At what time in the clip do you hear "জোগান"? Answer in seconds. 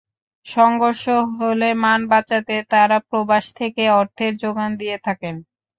4.41-4.71